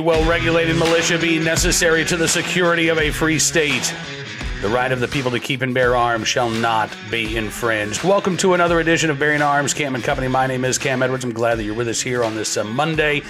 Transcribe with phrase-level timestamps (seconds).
[0.00, 3.92] Well regulated militia be necessary to the security of a free state.
[4.62, 8.04] The right of the people to keep and bear arms shall not be infringed.
[8.04, 10.28] Welcome to another edition of Bearing Arms, Cam and Company.
[10.28, 11.24] My name is Cam Edwards.
[11.24, 13.22] I'm glad that you're with us here on this uh, Monday,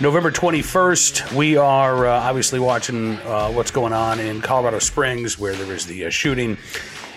[0.00, 1.34] November 21st.
[1.34, 5.86] We are uh, obviously watching uh, what's going on in Colorado Springs, where there was
[5.86, 6.58] the uh, shooting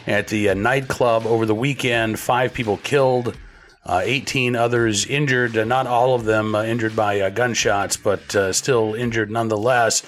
[0.05, 2.19] at the uh, nightclub over the weekend.
[2.19, 3.35] Five people killed.
[3.83, 8.35] Uh, 18 others injured, uh, not all of them uh, injured by uh, gunshots, but
[8.35, 10.03] uh, still injured nonetheless.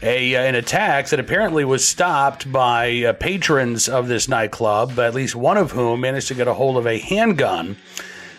[0.00, 5.36] A, uh, an attack that apparently was stopped by patrons of this nightclub, at least
[5.36, 7.76] one of whom managed to get a hold of a handgun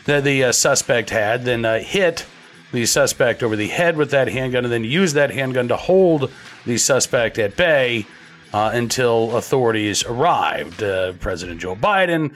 [0.05, 2.25] that the suspect had, then hit
[2.71, 6.31] the suspect over the head with that handgun, and then used that handgun to hold
[6.65, 8.07] the suspect at bay
[8.53, 10.79] until authorities arrived.
[11.19, 12.35] President Joe Biden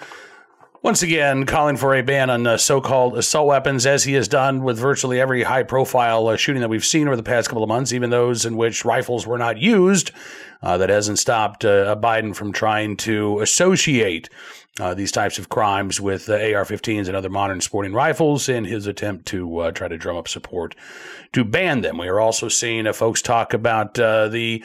[0.84, 4.64] once again calling for a ban on uh, so-called assault weapons, as he has done
[4.64, 7.94] with virtually every high-profile uh, shooting that we've seen over the past couple of months,
[7.94, 10.12] even those in which rifles were not used.
[10.62, 14.30] Uh, that hasn't stopped uh, Biden from trying to associate
[14.80, 19.26] uh, these types of crimes with AR-15s and other modern sporting rifles in his attempt
[19.26, 20.76] to uh, try to drum up support
[21.32, 21.98] to ban them.
[21.98, 24.64] We are also seeing folks talk about the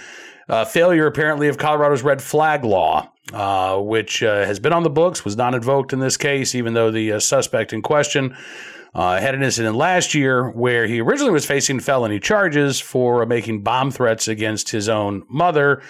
[0.48, 4.90] uh, failure, apparently, of Colorado's red flag law, uh, which uh, has been on the
[4.90, 8.36] books, was not invoked in this case, even though the uh, suspect in question
[8.94, 13.62] uh, had an incident last year where he originally was facing felony charges for making
[13.62, 15.82] bomb threats against his own mother.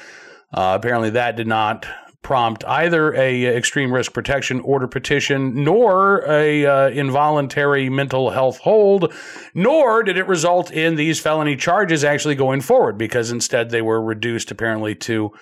[0.53, 1.86] Uh, apparently, that did not
[2.22, 9.12] prompt either a extreme risk protection order petition nor a uh, involuntary mental health hold
[9.55, 14.02] nor did it result in these felony charges actually going forward because instead they were
[14.02, 15.33] reduced apparently to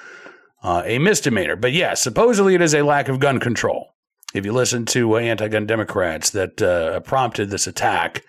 [0.67, 3.95] uh, a misdemeanor but yes supposedly it is a lack of gun control
[4.34, 8.25] if you listen to uh, anti-gun democrats that uh, prompted this attack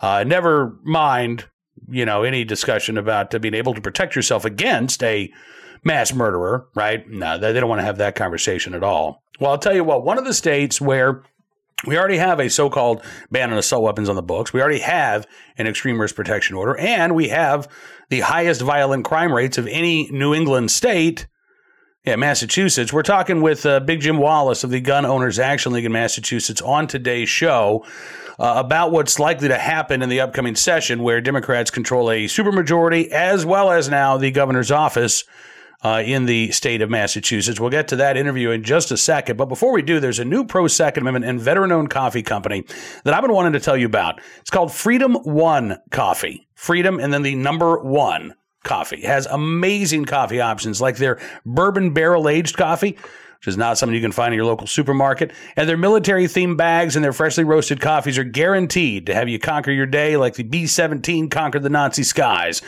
[0.00, 1.46] uh, never mind
[1.88, 5.32] you know any discussion about being able to protect yourself against a
[5.84, 7.08] mass murderer, right?
[7.08, 9.22] No, they don't want to have that conversation at all.
[9.40, 11.22] Well, I'll tell you what, one of the states where
[11.86, 14.80] we already have a so called ban on assault weapons on the books, we already
[14.80, 17.68] have an extreme risk protection order, and we have
[18.08, 21.26] the highest violent crime rates of any New England state.
[22.08, 22.90] Yeah, Massachusetts.
[22.90, 26.62] We're talking with uh, Big Jim Wallace of the Gun Owners Action League in Massachusetts
[26.62, 27.84] on today's show
[28.38, 33.08] uh, about what's likely to happen in the upcoming session, where Democrats control a supermajority
[33.08, 35.24] as well as now the governor's office
[35.82, 37.60] uh, in the state of Massachusetts.
[37.60, 39.36] We'll get to that interview in just a second.
[39.36, 42.64] But before we do, there's a new pro Second Amendment and veteran owned coffee company
[43.04, 44.18] that I've been wanting to tell you about.
[44.40, 46.48] It's called Freedom One Coffee.
[46.54, 48.32] Freedom and then the number one
[48.64, 49.02] coffee.
[49.02, 52.96] Has amazing coffee options like their bourbon barrel aged coffee
[53.38, 55.32] which is not something you can find in your local supermarket.
[55.54, 59.38] And their military themed bags and their freshly roasted coffees are guaranteed to have you
[59.38, 62.62] conquer your day like the B 17 conquered the Nazi skies.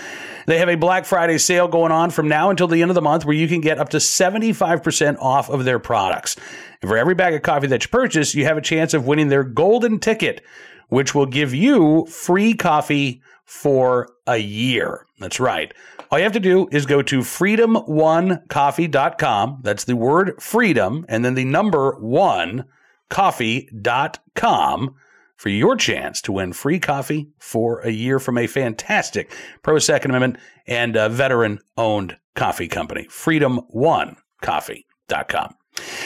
[0.47, 3.03] They have a Black Friday sale going on from now until the end of the
[3.03, 6.37] month where you can get up to 75% off of their products.
[6.83, 9.29] And for every bag of coffee that you purchase, you have a chance of winning
[9.29, 10.41] their golden ticket,
[10.89, 15.07] which will give you free coffee for a year.
[15.19, 15.75] That's right.
[16.09, 19.59] All you have to do is go to freedom1coffee.com.
[19.63, 22.67] That's the word freedom and then the number one
[23.09, 24.95] coffee.com
[25.35, 29.33] for your chance to win free coffee for a year from a fantastic
[29.65, 35.55] pro Second Amendment and veteran owned coffee company, freedom1coffee.com.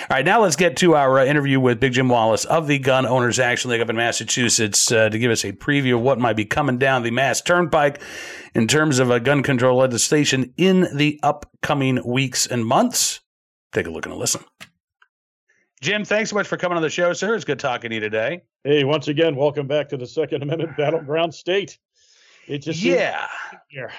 [0.02, 2.78] All right, now let's get to our uh, interview with Big Jim Wallace of the
[2.78, 6.18] Gun Owners Action League up in Massachusetts uh, to give us a preview of what
[6.18, 8.00] might be coming down the Mass Turnpike
[8.54, 13.20] in terms of a gun control legislation in the upcoming weeks and months.
[13.72, 14.44] Take a look and a listen.
[15.80, 17.34] Jim, thanks so much for coming on the show, sir.
[17.34, 18.42] It's good talking to you today.
[18.62, 21.78] Hey, once again, welcome back to the Second Amendment battleground state.
[22.46, 23.26] It just yeah.
[23.68, 23.90] Here.
[23.90, 23.94] Yeah,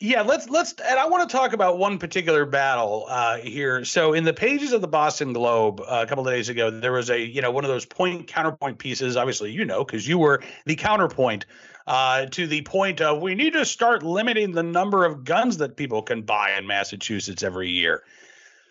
[0.00, 3.84] let's let's and I want to talk about one particular battle uh, here.
[3.84, 6.92] So in the pages of the Boston Globe uh, a couple of days ago, there
[6.92, 9.16] was a you know one of those point counterpoint pieces.
[9.16, 11.46] Obviously, you know because you were the counterpoint
[11.86, 15.76] uh, to the point of we need to start limiting the number of guns that
[15.76, 18.02] people can buy in Massachusetts every year.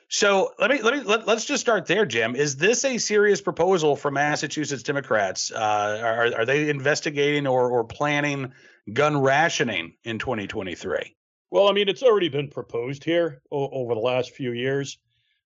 [0.10, 2.38] So let me let me let, us just start there, Jim.
[2.38, 5.52] Is this a serious proposal for Massachusetts Democrats?
[5.52, 8.54] Uh, are are they investigating or or planning
[8.94, 11.16] gun rationing in 2023?
[11.50, 14.98] Well, I mean, it's already been proposed here o- over the last few years.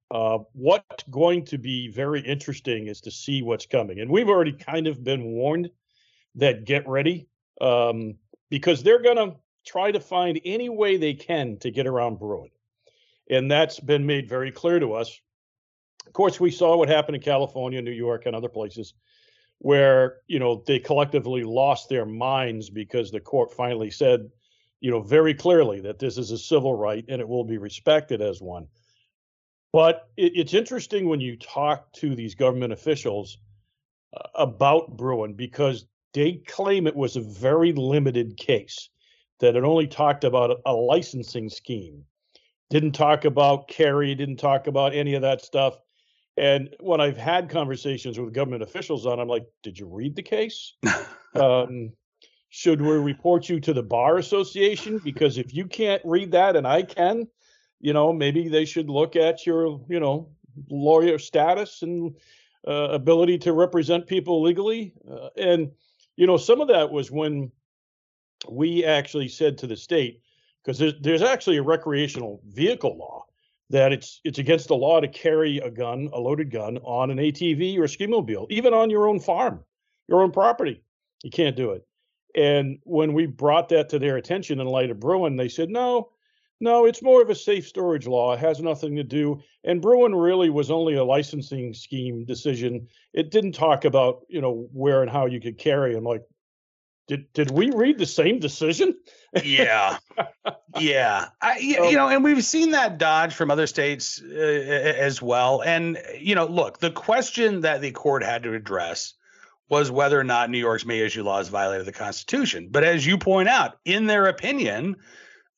[0.10, 4.00] Uh, what's going to be very interesting is to see what's coming.
[4.00, 5.70] And we've already kind of been warned
[6.36, 7.28] that get ready
[7.62, 8.16] um,
[8.50, 9.36] because they're going to
[9.66, 12.50] try to find any way they can to get around Bruen.
[13.30, 15.18] And that's been made very clear to us.
[16.08, 18.94] Of course, we saw what happened in California, New York, and other places
[19.64, 24.30] where, you know, they collectively lost their minds because the court finally said
[24.82, 28.20] you know, very clearly that this is a civil right and it will be respected
[28.20, 28.68] as one.
[29.72, 33.38] But it, it's interesting when you talk to these government officials
[34.18, 38.90] uh, about Bruen because they claim it was a very limited case,
[39.40, 42.04] that it only talked about a, a licensing scheme,
[42.70, 45.78] didn't talk about carry, didn't talk about any of that stuff.
[46.38, 50.24] And when I've had conversations with government officials on, I'm like, did you read the
[50.24, 50.74] case?
[51.36, 51.92] um,
[52.50, 55.00] should we report you to the bar association?
[55.04, 57.28] Because if you can't read that and I can,
[57.80, 60.30] you know, maybe they should look at your, you know,
[60.70, 62.16] lawyer status and
[62.68, 64.94] uh, ability to represent people legally.
[65.10, 65.72] Uh, and,
[66.16, 67.52] you know, some of that was when
[68.50, 70.22] we actually said to the state,
[70.64, 73.26] because there's, there's actually a recreational vehicle law
[73.72, 77.18] that it's it's against the law to carry a gun, a loaded gun, on an
[77.18, 79.64] ATV or a ski mobile, even on your own farm,
[80.08, 80.84] your own property.
[81.24, 81.86] You can't do it.
[82.36, 86.12] And when we brought that to their attention in light of Bruen, they said, no,
[86.60, 88.34] no, it's more of a safe storage law.
[88.34, 89.42] It has nothing to do.
[89.64, 92.88] And Bruen really was only a licensing scheme decision.
[93.14, 95.96] It didn't talk about, you know, where and how you could carry.
[95.96, 96.24] I'm like,
[97.12, 98.96] did did we read the same decision?
[99.44, 99.98] yeah,
[100.80, 101.28] yeah.
[101.42, 105.62] I, you, you know, and we've seen that dodge from other states uh, as well.
[105.62, 109.14] And you know, look, the question that the court had to address
[109.68, 112.70] was whether or not New York's may issue laws violated the Constitution.
[112.72, 114.96] But as you point out, in their opinion,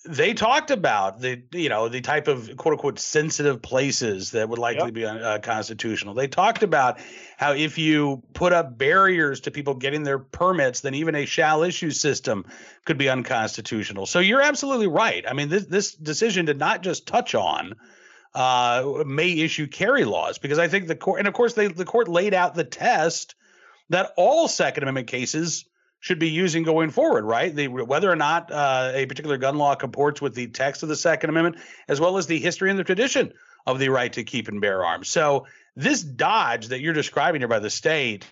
[0.05, 4.59] they talked about the you know the type of quote unquote sensitive places that would
[4.59, 4.94] likely yep.
[4.94, 6.13] be unconstitutional.
[6.13, 7.00] They talked about
[7.38, 11.63] how if you put up barriers to people getting their permits, then even a shall
[11.63, 12.45] issue system
[12.85, 14.05] could be unconstitutional.
[14.05, 15.23] So you're absolutely right.
[15.27, 17.75] I mean, this this decision did not just touch on
[18.35, 21.85] uh, may issue carry laws because I think the court and of course they the
[21.85, 23.35] court laid out the test
[23.89, 25.65] that all Second Amendment cases
[26.03, 27.55] should be using going forward, right?
[27.55, 30.97] The, whether or not uh, a particular gun law comports with the text of the
[30.97, 33.31] Second Amendment, as well as the history and the tradition
[33.65, 35.07] of the right to keep and bear arms.
[35.07, 35.47] So
[35.77, 38.29] this dodge that you're describing here by the state,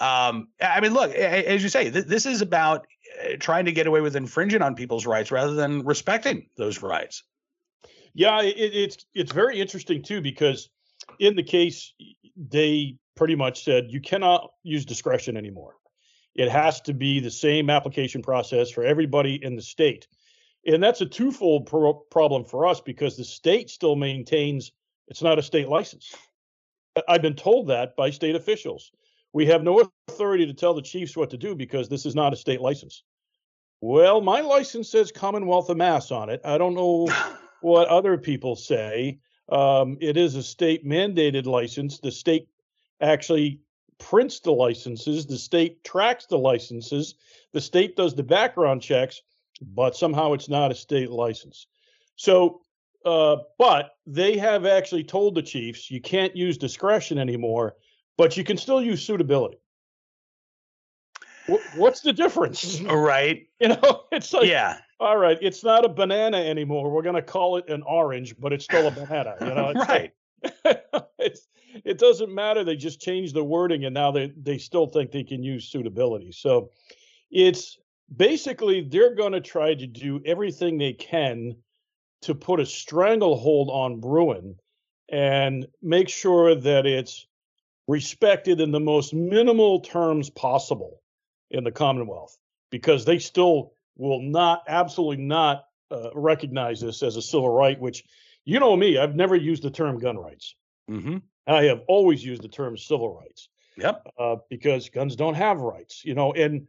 [0.00, 2.88] um, I mean, look, as you say, th- this is about
[3.22, 7.22] uh, trying to get away with infringing on people's rights rather than respecting those rights.
[8.14, 10.70] Yeah, it, it's it's very interesting too because
[11.20, 11.94] in the case
[12.36, 15.76] they pretty much said you cannot use discretion anymore.
[16.36, 20.06] It has to be the same application process for everybody in the state.
[20.66, 24.72] And that's a twofold pro- problem for us because the state still maintains
[25.08, 26.14] it's not a state license.
[27.08, 28.90] I've been told that by state officials.
[29.32, 32.32] We have no authority to tell the chiefs what to do because this is not
[32.32, 33.04] a state license.
[33.80, 36.40] Well, my license says Commonwealth of Mass on it.
[36.44, 37.08] I don't know
[37.60, 39.18] what other people say.
[39.48, 42.00] Um, it is a state mandated license.
[42.00, 42.48] The state
[43.00, 43.60] actually
[43.98, 47.14] prints the licenses, the state tracks the licenses,
[47.52, 49.22] the state does the background checks,
[49.60, 51.66] but somehow it's not a state license.
[52.16, 52.60] So,
[53.04, 57.76] uh, but they have actually told the chiefs you can't use discretion anymore,
[58.16, 59.58] but you can still use suitability.
[61.76, 62.80] what's the difference?
[62.80, 63.48] Right.
[63.58, 64.76] You know, it's like, yeah.
[65.00, 66.90] All right, it's not a banana anymore.
[66.90, 69.34] We're going to call it an orange, but it's still a banana.
[69.40, 69.88] You know, right.
[69.88, 70.14] Like,
[71.96, 72.62] it doesn't matter.
[72.62, 76.30] They just changed the wording and now they, they still think they can use suitability.
[76.30, 76.72] So
[77.30, 77.78] it's
[78.14, 81.56] basically they're going to try to do everything they can
[82.22, 84.56] to put a stranglehold on Bruen
[85.08, 87.26] and make sure that it's
[87.88, 91.00] respected in the most minimal terms possible
[91.50, 92.36] in the Commonwealth
[92.70, 98.04] because they still will not, absolutely not uh, recognize this as a civil right, which
[98.44, 100.56] you know me, I've never used the term gun rights.
[100.90, 101.18] Mm-hmm.
[101.46, 103.48] I have always used the term civil rights.
[103.76, 104.06] Yep.
[104.18, 106.32] Uh, because guns don't have rights, you know.
[106.32, 106.66] And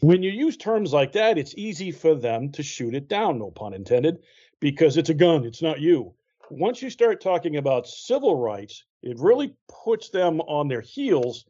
[0.00, 3.50] when you use terms like that, it's easy for them to shoot it down, no
[3.50, 4.18] pun intended,
[4.60, 6.14] because it's a gun, it's not you.
[6.50, 11.46] Once you start talking about civil rights, it really puts them on their heels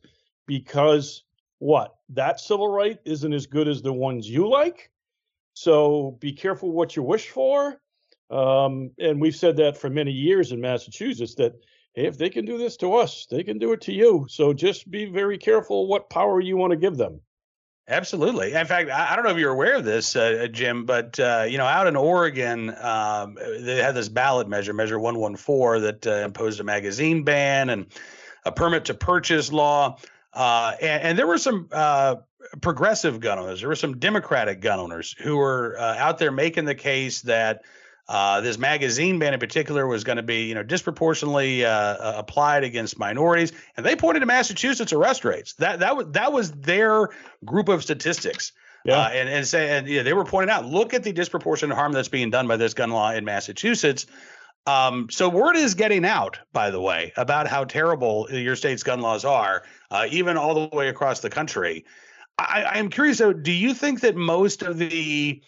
[0.46, 1.24] because
[1.58, 1.96] what?
[2.10, 4.90] That civil right isn't as good as the ones you like.
[5.54, 7.80] So be careful what you wish for.
[8.30, 11.54] Um, and we've said that for many years in Massachusetts that
[11.94, 14.26] if they can do this to us, they can do it to you.
[14.28, 17.20] So just be very careful what power you want to give them.
[17.88, 18.52] Absolutely.
[18.52, 21.58] In fact, I, don't know if you're aware of this, uh, Jim, but uh, you
[21.58, 26.60] know, out in Oregon, um, they had this ballot measure, Measure 114, that uh, imposed
[26.60, 27.86] a magazine ban and
[28.44, 29.98] a permit to purchase law.
[30.32, 32.14] Uh, and, and, there were some uh,
[32.60, 36.66] progressive gun owners, there were some Democratic gun owners who were uh, out there making
[36.66, 37.62] the case that
[38.10, 42.64] uh, this magazine ban in particular was going to be, you know, disproportionately uh, applied
[42.64, 45.54] against minorities, and they pointed to Massachusetts arrest rates.
[45.54, 47.10] That that was that was their
[47.44, 48.52] group of statistics
[48.84, 48.98] Yeah.
[48.98, 51.92] Uh, and and say and yeah, they were pointing out, look at the disproportionate harm
[51.92, 54.06] that's being done by this gun law in Massachusetts.
[54.66, 59.00] Um, so word is getting out, by the way, about how terrible your state's gun
[59.00, 61.84] laws are, uh, even all the way across the country.
[62.38, 65.42] I, I am curious though, do you think that most of the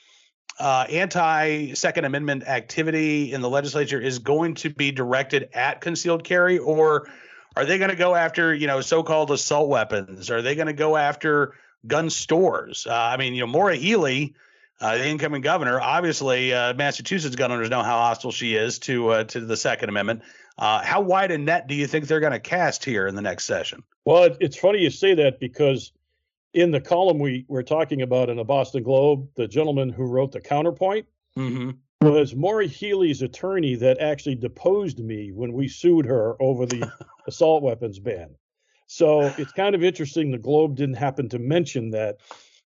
[0.58, 6.24] uh, anti Second Amendment activity in the legislature is going to be directed at concealed
[6.24, 7.08] carry, or
[7.56, 10.30] are they going to go after you know so-called assault weapons?
[10.30, 11.54] Are they going to go after
[11.86, 12.86] gun stores?
[12.88, 14.34] Uh, I mean, you know, Maura Healey,
[14.80, 19.08] uh, the incoming governor, obviously uh, Massachusetts gun owners know how hostile she is to
[19.08, 20.22] uh, to the Second Amendment.
[20.58, 23.22] Uh, how wide a net do you think they're going to cast here in the
[23.22, 23.82] next session?
[24.04, 25.92] Well, it's funny you say that because
[26.54, 30.32] in the column we were talking about in the Boston Globe, the gentleman who wrote
[30.32, 31.06] the counterpoint
[31.36, 31.70] mm-hmm.
[32.06, 36.90] was Maura Healey's attorney that actually deposed me when we sued her over the
[37.26, 38.34] assault weapons ban.
[38.86, 42.18] So it's kind of interesting the Globe didn't happen to mention that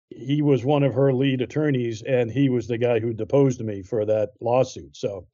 [0.10, 3.84] he was one of her lead attorneys and he was the guy who deposed me
[3.84, 4.98] for that lawsuit.
[4.98, 5.28] So,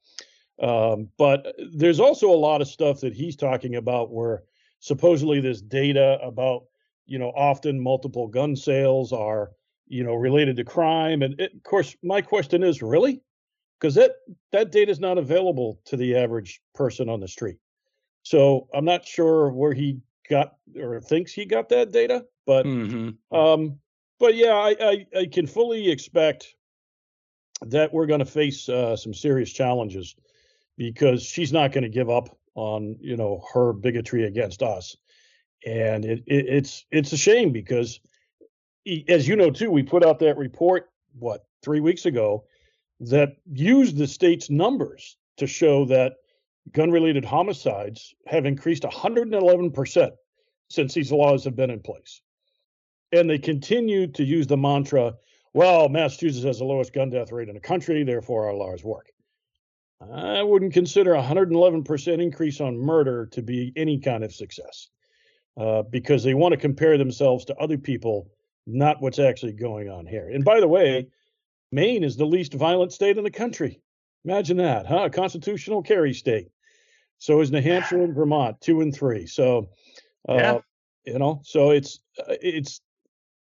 [0.62, 4.44] um, but there's also a lot of stuff that he's talking about where
[4.78, 6.64] supposedly this data about
[7.06, 9.50] you know, often multiple gun sales are,
[9.86, 11.22] you know, related to crime.
[11.22, 13.22] And it, of course, my question is really,
[13.80, 14.12] because that
[14.52, 17.58] that data is not available to the average person on the street.
[18.22, 23.36] So I'm not sure where he got or thinks he got that data, but mm-hmm.
[23.36, 23.78] um,
[24.18, 26.54] but yeah, I, I, I can fully expect
[27.62, 30.16] that we're going to face uh, some serious challenges
[30.76, 34.96] because she's not going to give up on you know her bigotry against us
[35.64, 38.00] and it, it, it's it's a shame because,
[39.08, 42.44] as you know too, we put out that report what three weeks ago
[43.00, 46.14] that used the state's numbers to show that
[46.72, 50.14] gun-related homicides have increased 111 percent
[50.68, 52.20] since these laws have been in place,
[53.12, 55.14] and they continue to use the mantra,
[55.54, 59.12] "Well, Massachusetts has the lowest gun death rate in the country, therefore our laws work."
[60.12, 64.90] I wouldn't consider a 111% increase on murder to be any kind of success
[65.56, 68.30] uh, because they want to compare themselves to other people,
[68.66, 70.28] not what's actually going on here.
[70.28, 71.08] And by the way,
[71.72, 73.80] Maine is the least violent state in the country.
[74.24, 75.04] Imagine that, huh?
[75.04, 76.48] A constitutional carry state.
[77.18, 79.26] So is New Hampshire and Vermont, two and three.
[79.26, 79.70] So,
[80.28, 80.58] uh, yeah.
[81.04, 82.80] you know, so it's uh, it's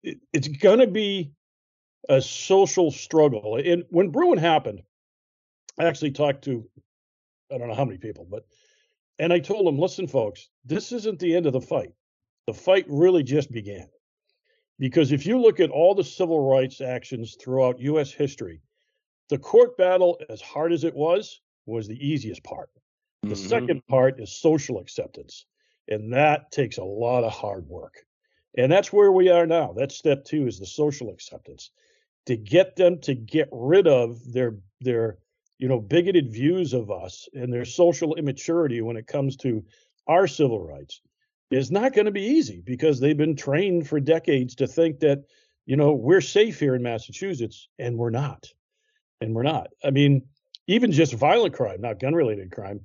[0.03, 1.31] it's going to be
[2.07, 3.57] a social struggle.
[3.57, 4.81] And when Bruen happened,
[5.77, 6.67] I actually talked to
[7.51, 8.45] I don't know how many people, but
[9.19, 11.93] and I told them, listen, folks, this isn't the end of the fight.
[12.45, 13.87] The fight really just began.
[14.79, 18.61] Because if you look at all the civil rights actions throughout US history,
[19.29, 22.69] the court battle, as hard as it was, was the easiest part.
[23.23, 23.47] The mm-hmm.
[23.47, 25.45] second part is social acceptance.
[25.87, 27.95] And that takes a lot of hard work.
[28.57, 29.73] And that's where we are now.
[29.75, 31.71] That's step two is the social acceptance.
[32.27, 35.17] To get them to get rid of their their
[35.57, 39.63] you know, bigoted views of us and their social immaturity when it comes to
[40.07, 41.01] our civil rights
[41.49, 45.23] is not going to be easy because they've been trained for decades to think that,
[45.65, 48.47] you know, we're safe here in Massachusetts and we're not.
[49.21, 49.67] And we're not.
[49.83, 50.23] I mean,
[50.67, 52.81] even just violent crime, not gun related crime,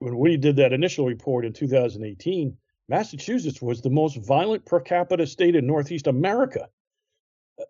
[0.00, 2.56] when we did that initial report in 2018,
[2.88, 6.68] Massachusetts was the most violent per capita state in Northeast America.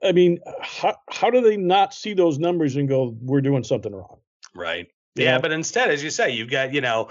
[0.02, 3.92] I mean, how, how do they not see those numbers and go, we're doing something
[3.92, 4.18] wrong?
[4.58, 4.88] Right.
[5.14, 7.08] Yeah, yeah, but instead, as you say, you've got you know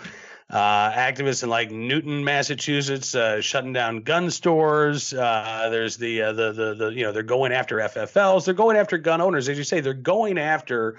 [0.49, 5.13] uh, activists in like Newton, Massachusetts, uh, shutting down gun stores.
[5.13, 8.45] Uh, there's the, uh, the the the you know they're going after FFLs.
[8.45, 9.79] They're going after gun owners, as you say.
[9.79, 10.97] They're going after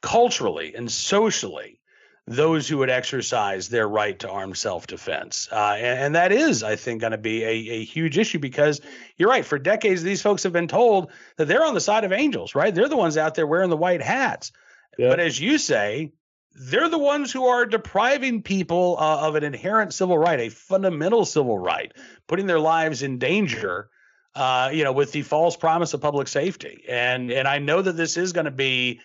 [0.00, 1.80] culturally and socially
[2.26, 6.76] those who would exercise their right to armed self-defense, uh, and, and, that is, I
[6.76, 8.82] think, going to be a, a huge issue because
[9.16, 9.46] you're right.
[9.46, 12.74] For decades, these folks have been told that they're on the side of angels, right?
[12.74, 14.52] They're the ones out there wearing the white hats.
[14.96, 16.12] But as you say,
[16.54, 21.24] they're the ones who are depriving people uh, of an inherent civil right, a fundamental
[21.24, 21.92] civil right,
[22.26, 23.90] putting their lives in danger.
[24.34, 27.96] Uh, you know, with the false promise of public safety, and and I know that
[27.96, 29.00] this is going to be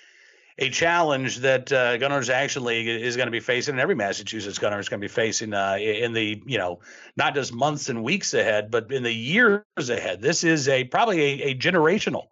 [0.60, 3.96] a challenge that uh, Gun Owners Action League is going to be facing, and every
[3.96, 6.82] Massachusetts gunner is going to be facing uh, in the you know
[7.16, 10.22] not just months and weeks ahead, but in the years ahead.
[10.22, 12.28] This is a probably a, a generational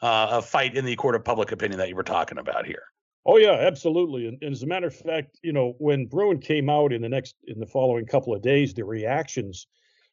[0.00, 2.82] uh, fight in the court of public opinion that you were talking about here.
[3.26, 4.26] Oh yeah, absolutely.
[4.26, 7.08] And, and, as a matter of fact, you know, when Bruen came out in the
[7.08, 9.66] next in the following couple of days, the reactions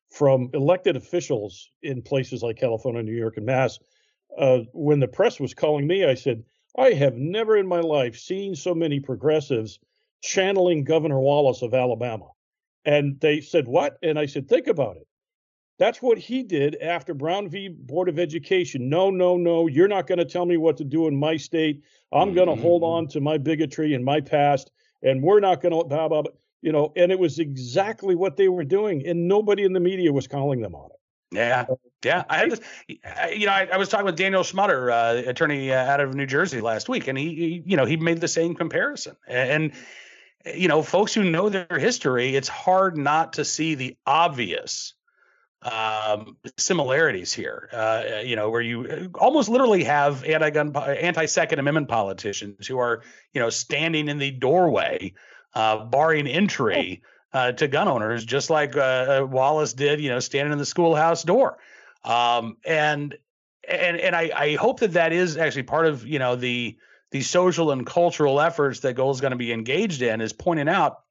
[0.09, 3.79] from elected officials in places like California, New York, and Mass,
[4.37, 6.43] uh, when the press was calling me, I said,
[6.77, 9.79] I have never in my life seen so many progressives
[10.21, 12.27] channeling Governor Wallace of Alabama.
[12.83, 13.97] And they said, What?
[14.03, 15.07] And I said, Think about it.
[15.77, 17.67] That's what he did after Brown v.
[17.67, 18.89] Board of Education.
[18.89, 21.83] No, no, no, you're not going to tell me what to do in my state.
[22.13, 22.61] I'm going to mm-hmm.
[22.61, 24.71] hold on to my bigotry and my past,
[25.03, 26.31] and we're not going to blah, blah, blah.
[26.61, 30.11] You know, and it was exactly what they were doing, and nobody in the media
[30.13, 30.99] was calling them on it.
[31.31, 31.65] Yeah,
[32.03, 32.23] yeah.
[32.29, 35.75] I had this, you know, I, I was talking with Daniel Schmutter, uh, attorney uh,
[35.75, 38.55] out of New Jersey last week, and he, he, you know, he made the same
[38.55, 39.17] comparison.
[39.27, 39.73] And,
[40.55, 44.93] you know, folks who know their history, it's hard not to see the obvious
[45.65, 47.69] um, similarities here.
[47.73, 53.01] Uh, you know, where you almost literally have anti-gun, anti-Second Amendment politicians who are,
[53.33, 55.13] you know, standing in the doorway,
[55.53, 57.01] uh, barring entry
[57.33, 60.65] uh, to gun owners, just like uh, uh, Wallace did, you know, standing in the
[60.65, 61.57] schoolhouse door.
[62.03, 63.17] Um, and
[63.67, 66.77] and and I, I hope that that is actually part of you know the
[67.11, 70.67] the social and cultural efforts that GOAL is going to be engaged in is pointing
[70.67, 71.01] out,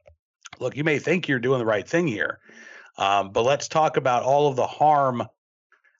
[0.61, 2.40] look, you may think you're doing the right thing here,
[2.96, 5.26] um, but let's talk about all of the harm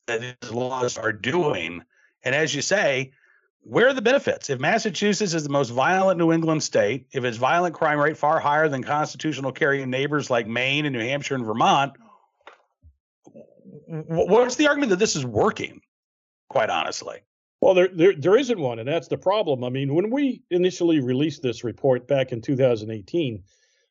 [0.07, 1.83] that these laws are doing.
[2.23, 3.13] And as you say,
[3.63, 4.51] where are the benefits?
[4.51, 8.39] If Massachusetts is the most violent New England state, if its violent crime rate far
[8.39, 11.95] higher than constitutional carrying neighbors like Maine and New Hampshire and Vermont,
[13.87, 15.81] what's the argument that this is working?
[16.49, 17.21] Quite honestly.
[17.61, 19.65] Well, there, there there isn't one, and that's the problem.
[19.65, 23.43] I mean, when we initially released this report back in 2018,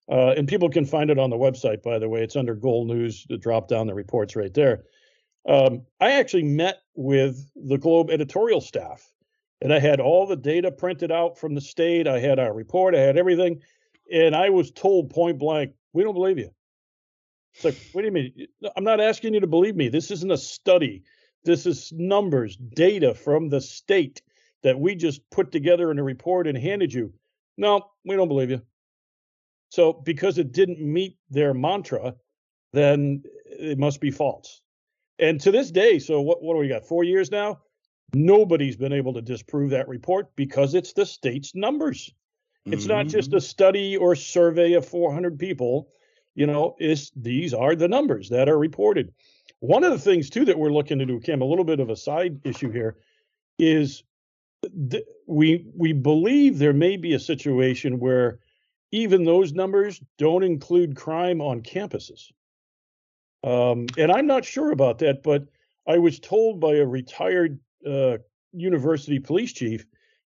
[0.10, 2.86] uh, and people can find it on the website, by the way, it's under GOAL
[2.86, 3.25] News.
[3.25, 4.83] To drop down the reports right there.
[5.48, 9.13] Um, I actually met with the Globe editorial staff
[9.63, 12.05] and I had all the data printed out from the state.
[12.05, 13.62] I had our report, I had everything,
[14.12, 16.51] and I was told point blank, "We don't believe you."
[17.55, 18.48] It's like, what do you mean?
[18.75, 19.88] I'm not asking you to believe me.
[19.88, 21.03] This isn't a study.
[21.45, 24.22] This is numbers, data from the state
[24.63, 27.13] that we just put together in a report and handed you.
[27.57, 28.62] No, we don't believe you.
[29.74, 32.13] So because it didn't meet their mantra,
[32.74, 34.62] then it must be false.
[35.18, 36.86] And to this day, so what what do we got?
[36.86, 37.60] Four years now?
[38.13, 42.14] Nobody's been able to disprove that report because it's the state's numbers.
[42.68, 42.94] It's mm-hmm.
[42.94, 43.38] not just mm-hmm.
[43.38, 45.90] a study or survey of 400 people.
[46.36, 49.12] You know, is these are the numbers that are reported.
[49.59, 51.90] One of the things too that we're looking to do, Cam, a little bit of
[51.90, 52.98] a side issue here,
[53.57, 54.03] is
[54.92, 58.38] th- we we believe there may be a situation where
[58.94, 62.32] even those numbers don't include crime on campuses.
[63.44, 65.48] Um, and I'm not sure about that, but
[65.88, 68.20] I was told by a retired uh,
[68.53, 69.88] university police chief,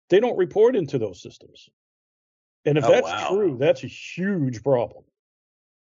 [0.10, 1.70] they don't report into those systems.
[2.66, 3.28] And if oh, that's wow.
[3.30, 5.04] true, that's a huge problem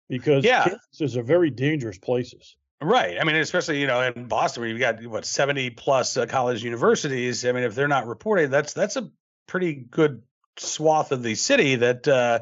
[0.10, 0.66] because yeah.
[0.66, 2.58] campuses are very dangerous places.
[2.82, 3.18] Right.
[3.22, 6.64] I mean, especially you know in Boston where you've got what seventy plus uh, college
[6.64, 7.46] universities.
[7.46, 9.10] I mean, if they're not reporting, that's that's a
[9.48, 10.24] pretty good
[10.60, 12.40] swath of the city that uh,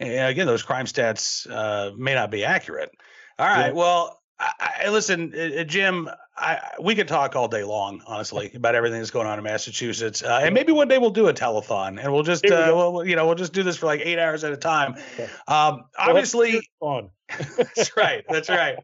[0.00, 2.90] again those crime stats uh, may not be accurate.
[3.38, 3.68] All right.
[3.68, 3.72] Yeah.
[3.72, 6.08] Well, I, I listen, uh, uh, Jim.
[6.38, 10.22] I, we could talk all day long, honestly, about everything that's going on in Massachusetts,
[10.22, 13.06] uh, and maybe one day we'll do a telethon, and we'll just, we uh, we'll,
[13.06, 14.96] you know, we'll just do this for like eight hours at a time.
[15.14, 15.28] Okay.
[15.48, 17.10] Um, obviously, on.
[17.56, 18.24] that's right.
[18.28, 18.76] That's right.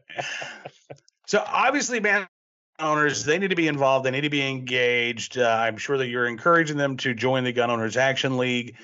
[1.27, 2.27] so obviously, man,
[2.79, 4.05] owners they need to be involved.
[4.05, 5.37] They need to be engaged.
[5.37, 8.75] Uh, I'm sure that you're encouraging them to join the Gun Owners Action League.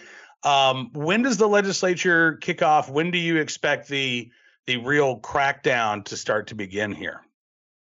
[0.44, 2.90] Um, when does the legislature kick off?
[2.90, 4.32] When do you expect the
[4.68, 7.22] the real crackdown to start to begin here?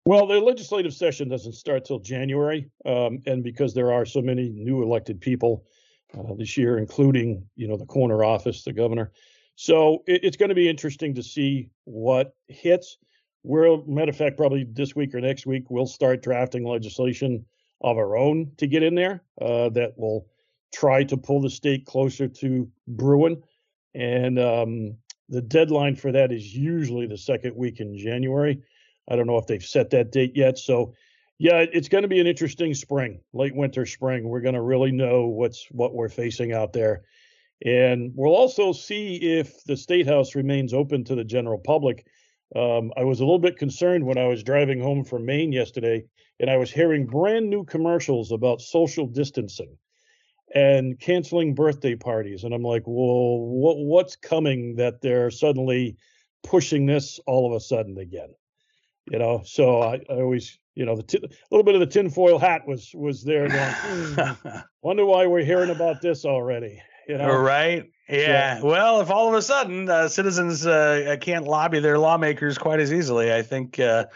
[0.04, 4.50] Well, the legislative session doesn't start till January, um, and because there are so many
[4.50, 5.64] new elected people
[6.16, 9.10] uh, this year, including you know the corner office, the governor,
[9.56, 12.98] so it, it's going to be interesting to see what hits.
[13.46, 17.46] We're, matter of fact, probably this week or next week, we'll start drafting legislation
[17.80, 20.26] of our own to get in there uh, that will
[20.74, 23.40] try to pull the state closer to Bruen.
[23.94, 24.96] And um,
[25.28, 28.60] the deadline for that is usually the second week in January.
[29.08, 30.58] I don't know if they've set that date yet.
[30.58, 30.94] So,
[31.38, 34.28] yeah, it's going to be an interesting spring, late winter, spring.
[34.28, 37.02] We're going to really know what's what we're facing out there,
[37.64, 42.06] and we'll also see if the state house remains open to the general public.
[42.56, 46.04] Um, I was a little bit concerned when I was driving home from Maine yesterday,
[46.40, 49.76] and I was hearing brand new commercials about social distancing
[50.54, 52.44] and canceling birthday parties.
[52.44, 55.96] And I'm like, well, what, what's coming that they're suddenly
[56.42, 58.34] pushing this all of a sudden again?
[59.10, 61.86] You know, so I, I always, you know, the t- a little bit of the
[61.86, 63.48] tinfoil hat was was there.
[63.48, 64.48] Going, hmm,
[64.82, 66.80] wonder why we're hearing about this already.
[67.08, 67.90] You know, right?
[68.08, 68.60] Yeah.
[68.62, 72.92] Well, if all of a sudden uh, citizens uh, can't lobby their lawmakers quite as
[72.92, 74.06] easily, I think uh,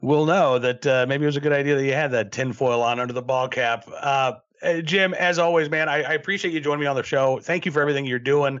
[0.00, 2.82] we'll know that uh, maybe it was a good idea that you had that tinfoil
[2.82, 3.88] on under the ball cap.
[3.88, 7.40] Uh, uh, Jim, as always, man, I, I, appreciate you joining me on the show.
[7.40, 8.60] Thank you for everything you're doing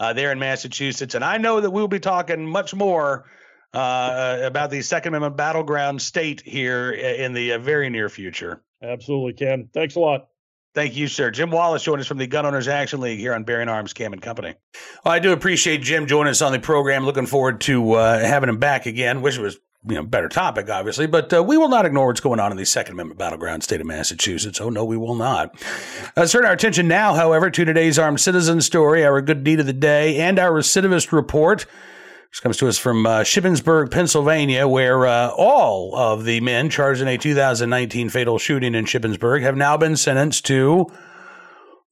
[0.00, 1.14] uh, there in Massachusetts.
[1.14, 3.26] And I know that we'll be talking much more
[3.74, 8.62] uh, about the Second Amendment battleground state here in the uh, very near future.
[8.82, 9.68] Absolutely, Cam.
[9.72, 10.28] Thanks a lot.
[10.74, 11.30] Thank you, sir.
[11.30, 14.14] Jim Wallace joining us from the Gun Owners Action League here on Bearing Arms Cam
[14.14, 14.54] and Company.
[15.04, 17.04] Well, I do appreciate Jim joining us on the program.
[17.04, 19.20] Looking forward to uh, having him back again.
[19.20, 22.20] Wish it was you know better topic, obviously, but uh, we will not ignore what's
[22.20, 24.60] going on in the Second Amendment battleground state of Massachusetts.
[24.60, 25.54] Oh no, we will not.
[26.16, 29.66] Uh, turn our attention now, however, to today's armed citizen story, our good deed of
[29.66, 31.66] the day, and our recidivist report.
[32.32, 37.02] This comes to us from uh, Shippensburg, Pennsylvania, where uh, all of the men charged
[37.02, 40.86] in a 2019 fatal shooting in Shippensburg have now been sentenced to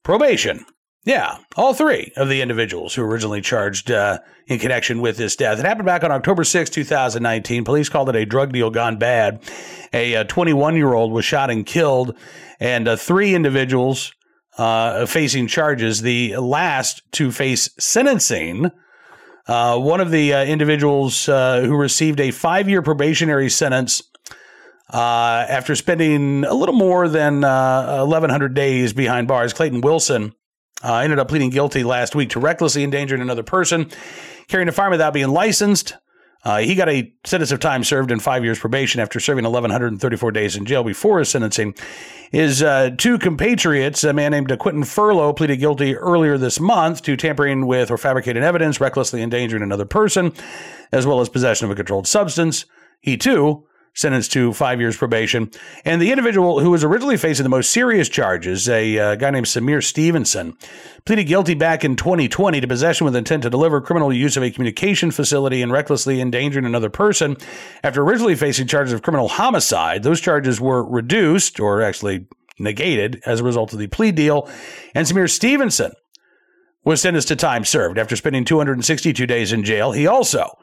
[0.01, 0.65] probation.
[1.03, 5.35] Yeah, all three of the individuals who were originally charged uh, in connection with this
[5.35, 5.59] death.
[5.59, 7.63] It happened back on October 6, 2019.
[7.63, 9.43] Police called it a drug deal gone bad.
[9.93, 12.17] A 21 year old was shot and killed,
[12.59, 14.11] and uh, three individuals
[14.57, 16.01] uh, facing charges.
[16.01, 18.71] The last to face sentencing
[19.47, 24.01] uh, one of the uh, individuals uh, who received a five year probationary sentence
[24.93, 30.33] uh, after spending a little more than 1,100 uh, days behind bars, Clayton Wilson,
[30.83, 33.89] ended up pleading guilty last week to recklessly endangering another person,
[34.47, 35.95] carrying a firearm without being licensed,
[36.43, 40.31] uh, he got a sentence of time served and five years probation after serving 1,134
[40.31, 41.75] days in jail before his sentencing.
[42.31, 47.15] His uh, two compatriots, a man named Quentin Furlow, pleaded guilty earlier this month to
[47.15, 50.33] tampering with or fabricating evidence, recklessly endangering another person,
[50.91, 52.65] as well as possession of a controlled substance.
[53.01, 55.51] He too sentenced to five years probation.
[55.83, 59.47] And the individual who was originally facing the most serious charges, a uh, guy named
[59.47, 60.57] Samir Stevenson,
[61.05, 64.51] pleaded guilty back in 2020 to possession with intent to deliver criminal use of a
[64.51, 67.35] communication facility and recklessly endangering another person.
[67.83, 72.27] After originally facing charges of criminal homicide, those charges were reduced or actually
[72.59, 74.49] negated as a result of the plea deal.
[74.95, 75.91] And Samir Stevenson
[76.83, 79.91] was sentenced to time served after spending 262 days in jail.
[79.91, 80.57] He also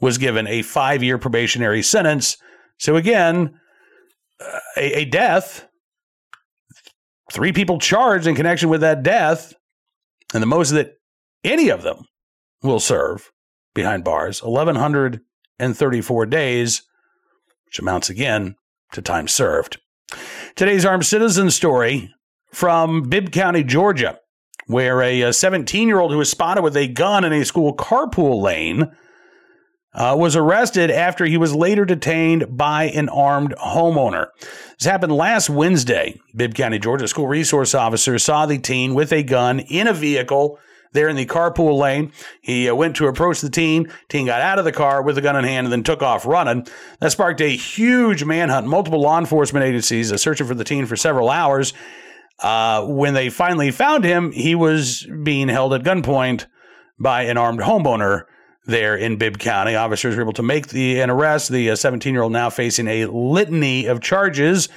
[0.00, 2.36] was given a five year probationary sentence
[2.78, 3.58] so again,
[4.76, 5.66] a, a death,
[7.32, 9.54] three people charged in connection with that death,
[10.32, 10.94] and the most that
[11.42, 12.06] any of them
[12.62, 13.30] will serve
[13.74, 16.82] behind bars 1,134 days,
[17.66, 18.54] which amounts again
[18.92, 19.78] to time served.
[20.54, 22.12] Today's armed citizen story
[22.52, 24.18] from Bibb County, Georgia,
[24.66, 28.40] where a 17 year old who was spotted with a gun in a school carpool
[28.40, 28.90] lane
[29.94, 34.26] uh, was arrested after he was later detained by an armed homeowner.
[34.78, 36.20] This happened last Wednesday.
[36.34, 40.58] Bibb County, Georgia school resource officer saw the teen with a gun in a vehicle
[40.92, 42.12] there in the carpool lane.
[42.40, 43.92] He uh, went to approach the teen.
[44.08, 46.26] Teen got out of the car with the gun in hand and then took off
[46.26, 46.66] running.
[47.00, 48.66] That sparked a huge manhunt.
[48.66, 51.72] Multiple law enforcement agencies uh, searching for the teen for several hours.
[52.40, 56.46] Uh, when they finally found him, he was being held at gunpoint
[56.98, 58.24] by an armed homeowner
[58.66, 59.74] there in Bibb County.
[59.74, 61.50] Officers were able to make the an arrest.
[61.50, 64.68] The 17 year old now facing a litany of charges.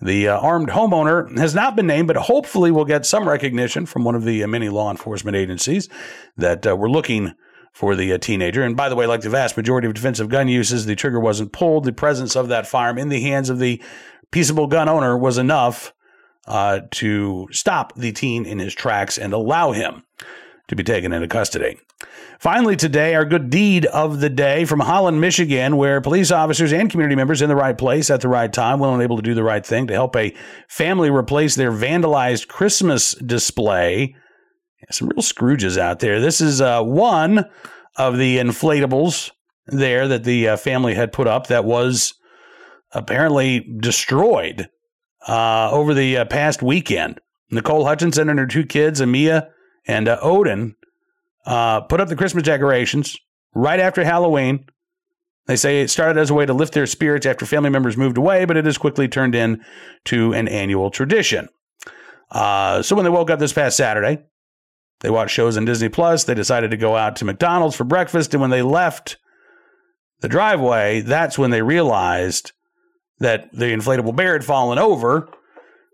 [0.00, 4.04] The uh, armed homeowner has not been named, but hopefully will get some recognition from
[4.04, 5.88] one of the uh, many law enforcement agencies
[6.36, 7.32] that uh, were looking
[7.72, 8.62] for the uh, teenager.
[8.62, 11.52] And by the way, like the vast majority of defensive gun uses, the trigger wasn't
[11.52, 11.84] pulled.
[11.84, 13.82] The presence of that firearm in the hands of the
[14.30, 15.92] peaceable gun owner was enough
[16.46, 20.04] uh, to stop the teen in his tracks and allow him
[20.68, 21.78] to be taken into custody.
[22.38, 26.90] Finally, today, our good deed of the day from Holland, Michigan, where police officers and
[26.90, 29.34] community members in the right place at the right time, willing and able to do
[29.34, 30.34] the right thing to help a
[30.68, 34.14] family replace their vandalized Christmas display.
[34.90, 36.20] Some real Scrooges out there.
[36.20, 37.46] This is uh, one
[37.96, 39.30] of the inflatables
[39.66, 42.14] there that the uh, family had put up that was
[42.92, 44.68] apparently destroyed
[45.26, 47.20] uh, over the uh, past weekend.
[47.50, 49.48] Nicole Hutchinson and her two kids, Amia
[49.86, 50.76] and uh, Odin,
[51.46, 53.16] uh, put up the Christmas decorations
[53.54, 54.66] right after Halloween.
[55.46, 58.16] They say it started as a way to lift their spirits after family members moved
[58.16, 61.48] away, but it has quickly turned into an annual tradition.
[62.30, 64.24] Uh, so when they woke up this past Saturday,
[65.00, 66.24] they watched shows on Disney Plus.
[66.24, 69.18] They decided to go out to McDonald's for breakfast, and when they left
[70.20, 72.52] the driveway, that's when they realized
[73.18, 75.28] that the inflatable bear had fallen over.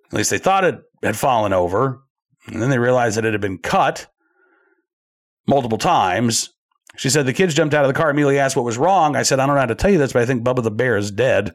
[0.06, 2.02] At least they thought it had fallen over,
[2.52, 4.06] and then they realized that it had been cut
[5.46, 6.50] multiple times.
[6.96, 9.16] She said the kids jumped out of the car, immediately asked what was wrong.
[9.16, 10.70] I said, I don't know how to tell you this, but I think Bubba the
[10.70, 11.54] bear is dead.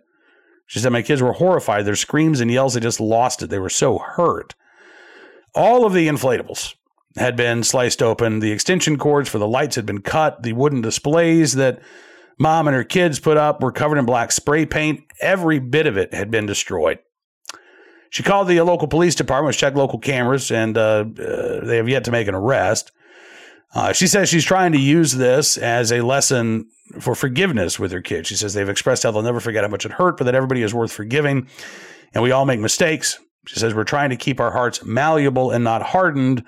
[0.67, 1.85] She said, My kids were horrified.
[1.85, 3.49] Their screams and yells, they just lost it.
[3.49, 4.55] They were so hurt.
[5.53, 6.75] All of the inflatables
[7.17, 8.39] had been sliced open.
[8.39, 10.43] The extension cords for the lights had been cut.
[10.43, 11.79] The wooden displays that
[12.37, 15.01] mom and her kids put up were covered in black spray paint.
[15.21, 16.99] Every bit of it had been destroyed.
[18.15, 22.05] She called the local police department, checked local cameras, and uh, uh, they have yet
[22.05, 22.93] to make an arrest.
[23.73, 26.69] Uh, she says she's trying to use this as a lesson
[27.01, 28.29] for forgiveness with her kids.
[28.29, 30.61] She says they've expressed how they'll never forget how much it hurt, but that everybody
[30.61, 31.49] is worth forgiving
[32.13, 33.19] and we all make mistakes.
[33.47, 36.41] She says we're trying to keep our hearts malleable and not hardened,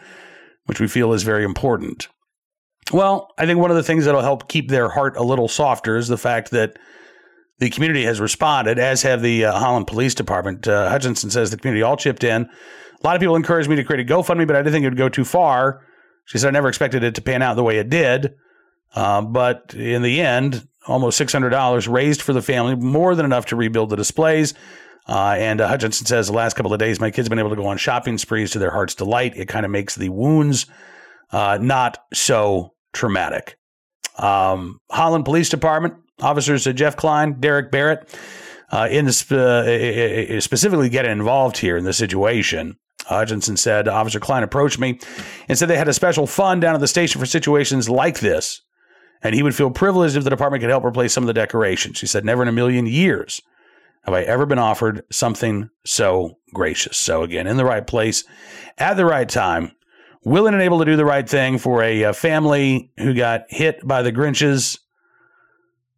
[0.68, 2.08] which we feel is very important.
[2.94, 5.98] Well, I think one of the things that'll help keep their heart a little softer
[5.98, 6.80] is the fact that
[7.60, 10.68] the community has responded, as have the uh, Holland Police Department.
[10.68, 12.44] Uh, Hutchinson says the community all chipped in.
[12.44, 14.90] A lot of people encouraged me to create a GoFundMe, but I didn't think it
[14.90, 15.82] would go too far.
[16.26, 18.36] She said I never expected it to pan out the way it did.
[18.94, 23.56] Uh, but in the end, almost $600 raised for the family, more than enough to
[23.56, 24.54] rebuild the displays.
[25.08, 27.52] Uh, and uh, Hutchinson says the last couple of days, my kids have been able
[27.52, 29.38] to go on shopping sprees to their heart's delight.
[29.38, 30.66] It kind of makes the wounds
[31.32, 33.58] uh, not so traumatic.
[34.18, 38.10] Um, Holland Police Department officers Jeff Klein, Derek Barrett,
[38.72, 42.78] uh, in the, specifically getting involved here in the situation.
[43.06, 45.00] Hutchinson said Officer Klein approached me
[45.48, 48.62] and said they had a special fund down at the station for situations like this,
[49.22, 51.98] and he would feel privileged if the department could help replace some of the decorations.
[51.98, 53.42] She said, "Never in a million years
[54.04, 56.98] have I ever been offered something so gracious.
[56.98, 58.24] So, again, in the right place
[58.78, 59.74] at the right time,
[60.24, 63.86] willing and able to do the right thing for a, a family who got hit
[63.86, 64.80] by the Grinches.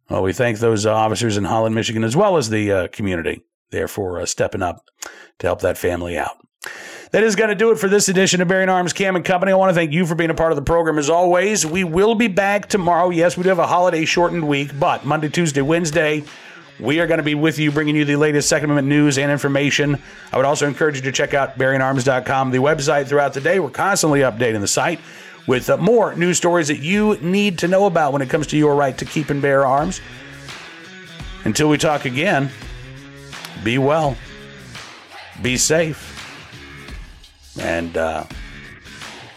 [0.08, 3.42] Well, we thank those uh, officers in Holland, Michigan, as well as the uh, community
[3.70, 4.84] there for uh, stepping up
[5.38, 6.36] to help that family out.
[7.12, 9.50] That is going to do it for this edition of Bearing Arms Cam and Company.
[9.50, 11.66] I want to thank you for being a part of the program as always.
[11.66, 13.10] We will be back tomorrow.
[13.10, 16.22] Yes, we do have a holiday shortened week, but Monday, Tuesday, Wednesday,
[16.80, 19.30] we are going to be with you, bringing you the latest Second Amendment news and
[19.30, 20.00] information.
[20.32, 23.60] I would also encourage you to check out bearingarms.com, the website throughout the day.
[23.60, 25.00] We're constantly updating the site
[25.46, 28.56] with uh, more news stories that you need to know about when it comes to
[28.56, 30.00] your right to keep and bear arms.
[31.44, 32.50] Until we talk again,
[33.64, 34.16] be well,
[35.42, 36.16] be safe,
[37.58, 38.24] and uh,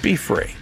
[0.02, 0.56] be free.